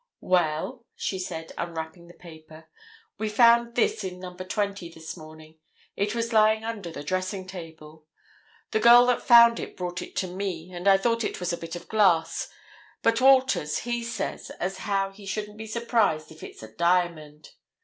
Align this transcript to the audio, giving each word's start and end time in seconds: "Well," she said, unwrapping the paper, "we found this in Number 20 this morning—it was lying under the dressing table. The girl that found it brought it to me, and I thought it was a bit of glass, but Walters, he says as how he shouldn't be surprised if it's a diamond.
"Well," 0.19 0.83
she 0.95 1.19
said, 1.19 1.51
unwrapping 1.59 2.07
the 2.07 2.15
paper, 2.15 2.67
"we 3.19 3.29
found 3.29 3.75
this 3.75 4.03
in 4.03 4.19
Number 4.19 4.43
20 4.43 4.89
this 4.91 5.15
morning—it 5.15 6.15
was 6.15 6.33
lying 6.33 6.63
under 6.65 6.89
the 6.89 7.03
dressing 7.03 7.45
table. 7.45 8.07
The 8.71 8.79
girl 8.79 9.05
that 9.05 9.21
found 9.21 9.59
it 9.59 9.77
brought 9.77 10.01
it 10.01 10.15
to 10.15 10.27
me, 10.27 10.71
and 10.71 10.87
I 10.87 10.97
thought 10.97 11.23
it 11.23 11.39
was 11.39 11.53
a 11.53 11.55
bit 11.57 11.75
of 11.75 11.87
glass, 11.87 12.49
but 13.03 13.21
Walters, 13.21 13.77
he 13.81 14.03
says 14.03 14.49
as 14.59 14.79
how 14.89 15.11
he 15.11 15.27
shouldn't 15.27 15.59
be 15.59 15.67
surprised 15.67 16.31
if 16.31 16.41
it's 16.41 16.63
a 16.63 16.73
diamond. 16.75 17.51